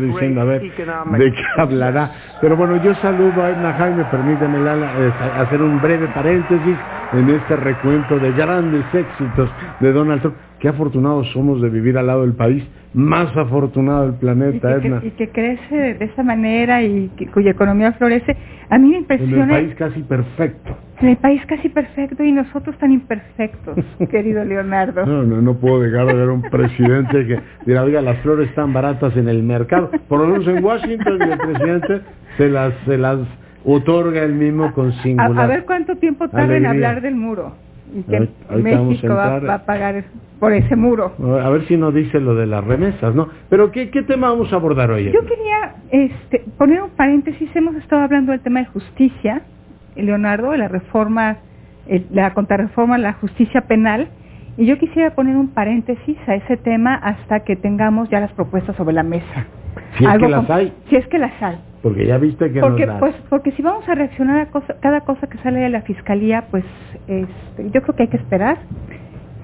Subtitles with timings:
[0.00, 2.10] diciendo a ver de qué hablará.
[2.40, 6.78] Pero bueno, yo saludo a Edna Jaime, permíteme eh, hacer un breve paréntesis
[7.12, 9.50] en este recuento de grandes éxitos
[9.80, 10.36] de Donald Trump.
[10.62, 12.62] Qué afortunados somos de vivir al lado del país
[12.94, 17.90] más afortunado del planeta, y que, Y que crece de esa manera y cuya economía
[17.94, 18.36] florece.
[18.70, 19.42] A mí me impresiona...
[19.42, 20.76] En el país casi perfecto.
[21.00, 23.76] En el país casi perfecto y nosotros tan imperfectos,
[24.08, 25.04] querido Leonardo.
[25.04, 28.72] No, no, no puedo dejar de ver un presidente que dirá, oiga, las flores están
[28.72, 29.90] baratas en el mercado.
[30.06, 32.02] Por lo menos en Washington el presidente
[32.36, 33.18] se las, se las
[33.64, 35.44] otorga el mismo con singular.
[35.44, 37.71] A, ver cuánto tiempo tarda en hablar del muro
[38.08, 40.04] que México va, va, a pagar
[40.38, 41.12] por ese muro.
[41.42, 43.28] A ver si nos dice lo de las remesas, ¿no?
[43.48, 45.04] Pero ¿qué, qué tema vamos a abordar hoy?
[45.04, 49.42] Yo quería este, poner un paréntesis, hemos estado hablando del tema de justicia,
[49.94, 51.36] Leonardo, de la reforma,
[52.10, 54.08] la contrarreforma la justicia penal,
[54.56, 58.76] y yo quisiera poner un paréntesis a ese tema hasta que tengamos ya las propuestas
[58.76, 59.46] sobre la mesa.
[59.96, 60.72] Si es que las hay.
[60.88, 61.58] Si es que las hay.
[61.82, 65.38] Porque ya viste que porque, pues, porque si vamos a reaccionar a cada cosa que
[65.38, 66.64] sale de la fiscalía, pues
[67.08, 68.58] este, yo creo que hay que esperar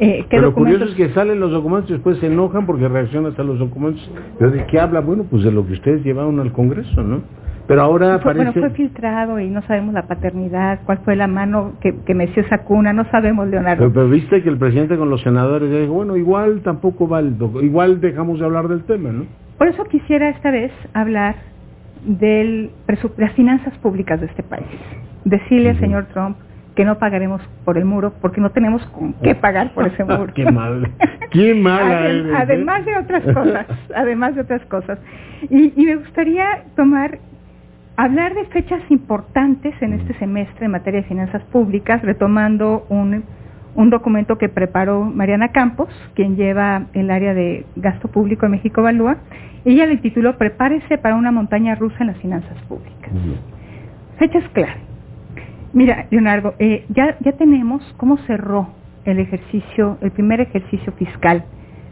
[0.00, 3.34] eh, Pero lo curioso es que salen los documentos y después se enojan porque reaccionan
[3.36, 4.08] a los documentos.
[4.38, 5.00] ¿Pero de qué habla?
[5.00, 7.22] Bueno, pues de lo que ustedes llevaron al Congreso, ¿no?
[7.66, 11.72] Pero ahora fue, Bueno, fue filtrado y no sabemos la paternidad, cuál fue la mano
[11.82, 13.92] que, que meció esa cuna, no sabemos, Leonardo.
[13.92, 18.00] Pero, viste que el presidente con los senadores dijo, bueno, igual tampoco va el igual
[18.00, 19.26] dejamos de hablar del tema, ¿no?
[19.58, 21.34] Por eso quisiera esta vez hablar
[22.04, 22.70] de
[23.16, 24.66] las finanzas públicas de este país.
[25.24, 26.36] Decirle al señor Trump
[26.78, 30.32] que no pagaremos por el muro porque no tenemos con qué pagar por ese muro.
[30.32, 30.88] qué mal,
[31.32, 32.32] qué mala ¿eh?
[32.36, 34.98] Además de otras cosas, además de otras cosas.
[35.50, 37.18] Y, me gustaría tomar,
[37.96, 43.24] hablar de fechas importantes en este semestre en materia de finanzas públicas, retomando un,
[43.74, 48.80] un documento que preparó Mariana Campos, quien lleva el área de gasto público en México
[48.80, 49.18] Evalúa.
[49.64, 53.10] Ella le tituló Prepárese para una montaña rusa en las finanzas públicas.
[54.18, 54.80] Fechas clave.
[55.72, 58.68] Mira, Leonardo, eh, ya, ya tenemos cómo cerró
[59.04, 61.44] el ejercicio, el primer ejercicio fiscal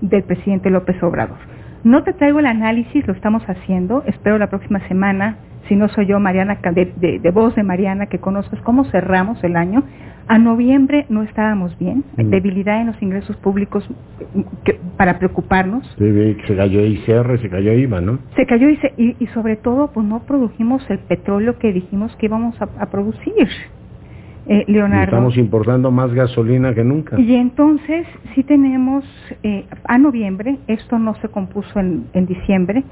[0.00, 1.38] del presidente López Obrador.
[1.84, 5.36] No te traigo el análisis, lo estamos haciendo, espero la próxima semana,
[5.68, 9.56] si no soy yo, Mariana, de, de, voz de Mariana, que conozcas cómo cerramos el
[9.56, 9.82] año.
[10.28, 12.30] A noviembre no estábamos bien, mm.
[12.30, 13.88] debilidad en los ingresos públicos
[14.96, 15.84] para preocuparnos.
[15.98, 18.18] Sí, se cayó ICR, se cayó IVA, ¿no?
[18.36, 18.78] Se cayó y,
[19.18, 23.48] y, sobre todo pues no produjimos el petróleo que dijimos que íbamos a, producir.
[24.48, 25.04] Eh, Leonardo.
[25.04, 27.18] Estamos importando más gasolina que nunca.
[27.18, 29.04] Y entonces sí tenemos
[29.44, 32.82] eh, a noviembre, esto no se compuso en, en diciembre,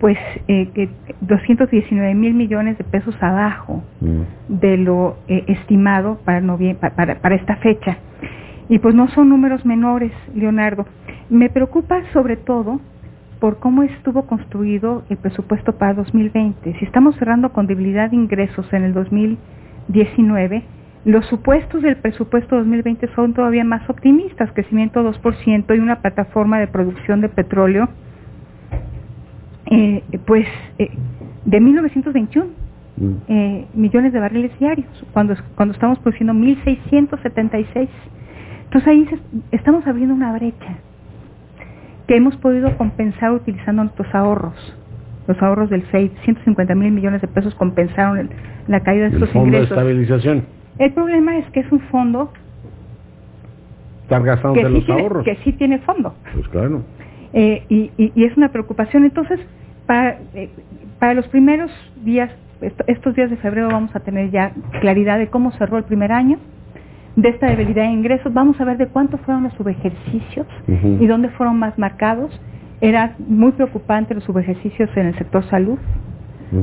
[0.00, 0.16] pues
[0.48, 0.88] eh,
[1.20, 4.22] 219 mil millones de pesos abajo mm.
[4.48, 6.42] de lo eh, estimado para,
[6.96, 7.98] para, para esta fecha.
[8.70, 10.86] Y pues no son números menores, Leonardo.
[11.28, 12.80] Me preocupa sobre todo
[13.40, 16.78] por cómo estuvo construido el presupuesto para 2020.
[16.78, 20.62] Si estamos cerrando con debilidad de ingresos en el 2019,
[21.04, 26.68] los supuestos del presupuesto 2020 son todavía más optimistas, crecimiento 2% y una plataforma de
[26.68, 27.88] producción de petróleo
[29.70, 30.46] eh, pues
[30.78, 30.90] eh,
[31.44, 32.48] de 1921
[32.96, 33.12] mm.
[33.28, 37.88] eh, millones de barriles diarios, cuando, cuando estamos produciendo 1.676.
[38.64, 39.08] Entonces ahí
[39.52, 40.78] estamos abriendo una brecha
[42.08, 44.76] que hemos podido compensar utilizando nuestros ahorros.
[45.28, 48.30] Los ahorros del FEI, 150 mil millones de pesos compensaron
[48.66, 49.68] la caída de estos ingresos.
[49.68, 50.44] de estabilización.
[50.78, 52.32] El problema es que es un fondo
[54.08, 55.24] que, sí tiene, ahorros.
[55.24, 56.14] que sí tiene fondo.
[56.32, 56.82] Pues claro.
[57.32, 59.04] y, y, es una preocupación.
[59.04, 59.38] Entonces,
[59.90, 60.50] eh,
[60.98, 61.70] para, los primeros
[62.04, 62.30] días,
[62.86, 66.38] estos días de febrero vamos a tener ya claridad de cómo cerró el primer año,
[67.16, 70.46] de esta debilidad de ingresos, vamos a ver de cuánto fueron los subejercicios
[71.00, 72.30] y dónde fueron más marcados.
[72.80, 75.78] Era muy preocupante los subejercicios en el sector salud,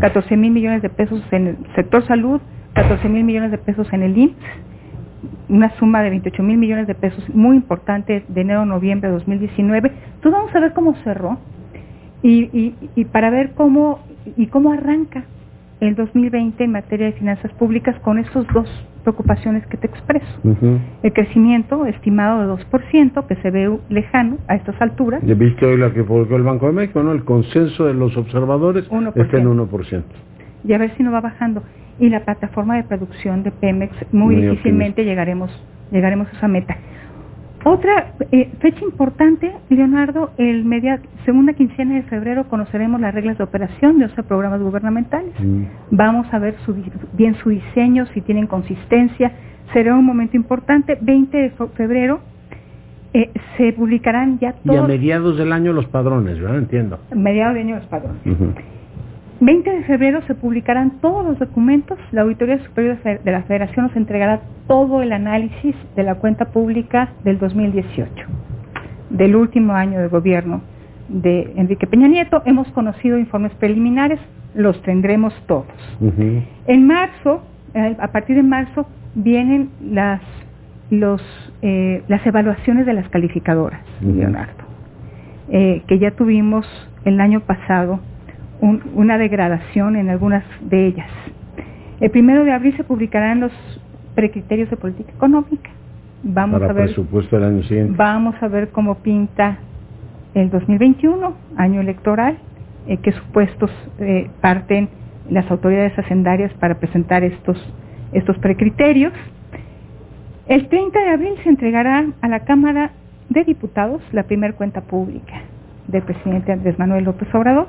[0.00, 2.40] 14 mil millones de pesos en el sector salud,
[2.74, 4.36] 14 mil millones de pesos en el IMSS,
[5.48, 9.14] una suma de 28 mil millones de pesos muy importante de enero a noviembre de
[9.14, 9.88] 2019.
[9.88, 11.38] Entonces vamos a ver cómo cerró
[12.24, 14.00] y, y, para ver cómo
[14.36, 15.24] y cómo arranca
[15.80, 18.66] el 2020 en materia de finanzas públicas con esas dos
[19.02, 20.26] preocupaciones que te expreso.
[21.02, 25.20] El crecimiento estimado de 2%, que se ve lejano a estas alturas.
[25.26, 27.12] Ya viste hoy la que publicó el Banco de México, ¿no?
[27.12, 28.84] El consenso de los observadores
[29.14, 30.02] está en 1%.
[30.66, 31.62] Y a ver si no va bajando.
[32.00, 35.50] Y la plataforma de producción de Pemex, muy, difícilmente llegaremos,
[35.92, 36.78] llegaremos a esa meta.
[37.64, 43.44] Otra eh, fecha importante, Leonardo, el media, segunda quincena de febrero conoceremos las reglas de
[43.44, 45.32] operación de esos programas gubernamentales.
[45.40, 45.64] Mm.
[45.90, 46.56] Vamos a ver
[47.14, 49.32] bien su diseño, si tienen consistencia.
[49.72, 50.98] Será un momento importante.
[51.00, 52.20] 20 de febrero,
[53.16, 54.74] Eh, se publicarán ya todos...
[54.74, 56.58] Y a mediados del año los padrones, ¿verdad?
[56.58, 56.98] Entiendo.
[57.14, 58.20] Mediados del año los padrones.
[59.44, 61.98] 20 de febrero se publicarán todos los documentos.
[62.12, 67.12] La Auditoría Superior de la Federación nos entregará todo el análisis de la cuenta pública
[67.24, 68.10] del 2018,
[69.10, 70.62] del último año de gobierno
[71.08, 72.42] de Enrique Peña Nieto.
[72.46, 74.18] Hemos conocido informes preliminares,
[74.54, 75.66] los tendremos todos.
[76.66, 77.42] En marzo,
[77.74, 80.22] eh, a partir de marzo, vienen las
[80.90, 81.22] los,
[81.60, 84.64] eh, las evaluaciones de las calificadoras, Leonardo,
[85.48, 86.66] eh, que ya tuvimos
[87.04, 88.00] el año pasado
[88.60, 91.10] una degradación en algunas de ellas.
[92.00, 93.52] El primero de abril se publicarán los
[94.14, 95.70] precriterios de política económica.
[96.22, 97.94] Vamos a ver, presupuesto del año siguiente.
[97.96, 99.58] Vamos a ver cómo pinta
[100.34, 102.38] el 2021, año electoral,
[102.86, 103.70] eh, qué supuestos
[104.40, 104.88] parten
[105.30, 107.56] las autoridades hacendarias para presentar estos,
[108.12, 109.12] estos precriterios.
[110.46, 112.90] El 30 de abril se entregará a la Cámara
[113.30, 115.40] de Diputados la primera cuenta pública
[115.88, 117.68] del presidente Andrés Manuel López Obrador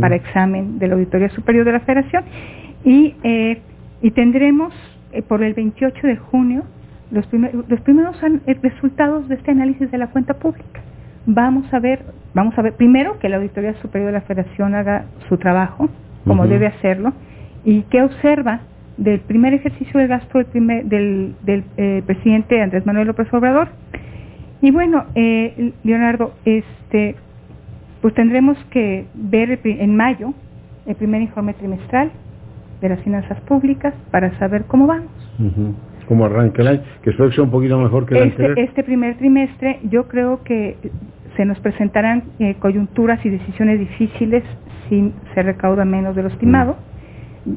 [0.00, 2.24] para examen de la Auditoría Superior de la Federación
[2.84, 3.60] y, eh,
[4.00, 4.72] y tendremos
[5.12, 6.62] eh, por el 28 de junio
[7.10, 7.26] los,
[7.68, 10.80] los primeros eh, resultados de este análisis de la cuenta pública.
[11.26, 15.04] Vamos a ver, vamos a ver primero que la Auditoría Superior de la Federación haga
[15.28, 15.88] su trabajo
[16.26, 17.12] como debe hacerlo
[17.64, 18.60] y que observa
[18.96, 21.34] del primer ejercicio de gasto del, primer, del,
[21.76, 23.68] eh, presidente Andrés Manuel López Obrador.
[24.60, 27.16] Y bueno, eh, Leonardo, este,
[28.02, 30.34] pues tendremos que ver en mayo
[30.84, 32.10] el primer informe trimestral
[32.82, 35.10] de las finanzas públicas para saber cómo vamos.
[36.06, 38.58] Cómo arranca el año, que espero que sea un poquito mejor que el este, anterior.
[38.58, 40.76] Este primer trimestre yo creo que
[41.36, 44.42] se nos presentarán eh, coyunturas y decisiones difíciles
[44.90, 46.76] si se recauda menos de lo estimado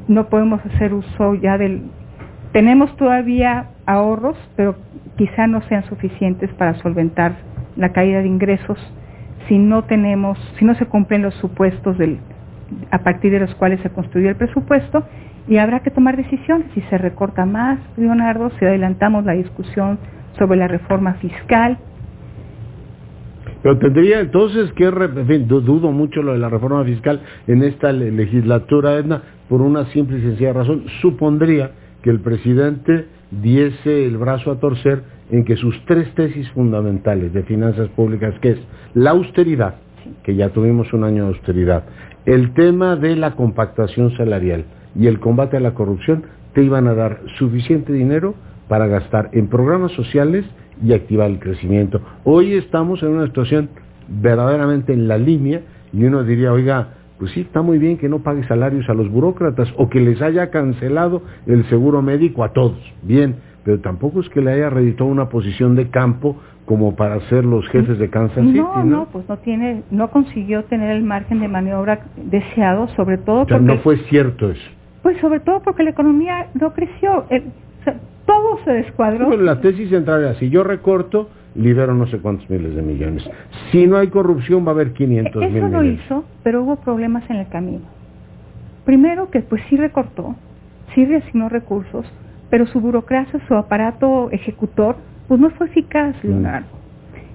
[0.07, 1.83] no podemos hacer uso ya del...
[2.51, 4.75] Tenemos todavía ahorros, pero
[5.17, 7.35] quizá no sean suficientes para solventar
[7.75, 8.77] la caída de ingresos
[9.47, 12.19] si no tenemos, si no se cumplen los supuestos del,
[12.91, 15.03] a partir de los cuales se construyó el presupuesto
[15.47, 19.99] y habrá que tomar decisiones si se recorta más, Leonardo, si adelantamos la discusión
[20.37, 21.77] sobre la reforma fiscal,
[23.65, 27.91] pero tendría entonces que, en fin, dudo mucho lo de la reforma fiscal en esta
[27.91, 30.83] legislatura, Edna, por una simple y sencilla razón.
[31.01, 31.71] Supondría
[32.05, 37.41] que el presidente diese el brazo a torcer en que sus tres tesis fundamentales de
[37.41, 38.59] finanzas públicas, que es
[38.93, 39.77] la austeridad,
[40.21, 41.83] que ya tuvimos un año de austeridad,
[42.27, 46.93] el tema de la compactación salarial y el combate a la corrupción, te iban a
[46.93, 48.35] dar suficiente dinero
[48.67, 50.45] para gastar en programas sociales
[50.83, 52.01] y activar el crecimiento.
[52.23, 53.69] Hoy estamos en una situación
[54.07, 55.61] verdaderamente en la línea
[55.91, 59.09] y uno diría, oiga, pues sí, está muy bien que no pague salarios a los
[59.09, 64.29] burócratas o que les haya cancelado el seguro médico a todos, bien, pero tampoco es
[64.29, 68.43] que le haya reeditado una posición de campo como para ser los jefes de Kansas
[68.43, 68.83] City, ¿no?
[68.83, 73.47] No, pues no tiene, no consiguió tener el margen de maniobra deseado, sobre todo o
[73.47, 74.69] sea, no fue cierto eso.
[75.03, 77.25] Pues sobre todo porque la economía no creció
[78.25, 79.35] todo se descuadró.
[79.37, 83.23] la tesis central era, si yo recorto, libero no sé cuántos miles de millones.
[83.71, 86.75] Si no hay corrupción, va a haber 500 Eso mil Eso lo hizo, pero hubo
[86.77, 87.83] problemas en el camino.
[88.85, 90.35] Primero que pues sí recortó,
[90.93, 92.05] sí reasignó recursos,
[92.49, 94.95] pero su burocracia, su aparato ejecutor,
[95.27, 96.27] pues no fue eficaz, mm.
[96.27, 96.67] Leonardo.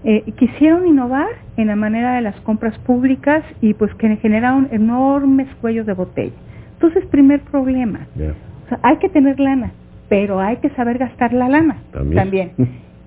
[0.03, 5.49] Eh, quisieron innovar en la manera de las compras públicas y pues que generaron enormes
[5.61, 6.33] cuellos de botella.
[6.75, 8.07] Entonces, primer problema.
[8.17, 9.73] O sea, hay que tener lana,
[10.11, 12.53] pero hay que saber gastar la lana también.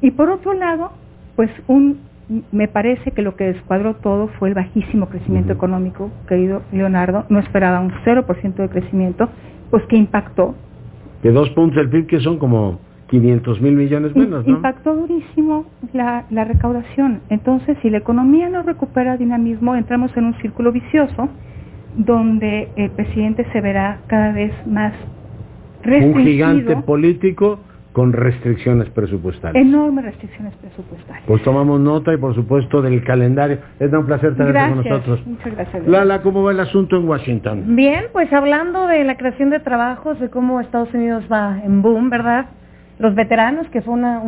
[0.02, 0.92] Y por otro lado,
[1.36, 2.00] pues un
[2.52, 7.40] me parece que lo que descuadró todo fue el bajísimo crecimiento económico, querido Leonardo, no
[7.40, 9.30] esperaba un 0% de crecimiento,
[9.70, 10.56] pues que impactó.
[11.22, 14.56] De dos puntos del PIB que son como 500 mil millones menos, ¿no?
[14.56, 17.20] Impactó durísimo la, la recaudación.
[17.30, 21.28] Entonces, si la economía no recupera dinamismo, entramos en un círculo vicioso
[21.98, 24.94] donde el presidente se verá cada vez más
[25.86, 27.60] un gigante político
[27.94, 29.64] con restricciones presupuestarias.
[29.64, 31.24] Enormes restricciones presupuestarias.
[31.28, 33.60] Pues tomamos nota y por supuesto del calendario.
[33.80, 35.26] Es un placer tenerte con nosotros.
[35.28, 35.88] Muchas gracias.
[35.88, 37.76] Lala, ¿cómo va el asunto en Washington?
[37.76, 42.10] Bien, pues hablando de la creación de trabajos, de cómo Estados Unidos va en boom,
[42.10, 42.48] ¿verdad?
[42.98, 44.20] Los veteranos, que fue una